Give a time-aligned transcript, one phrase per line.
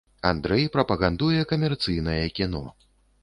[0.29, 2.63] Андрэй прапагандуе камерцыйнае кіно.